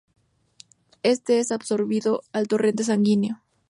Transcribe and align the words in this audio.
Éste 1.03 1.37
es 1.37 1.51
absorbido 1.51 2.23
al 2.33 2.47
torrente 2.47 2.83
sanguíneo. 2.83 3.39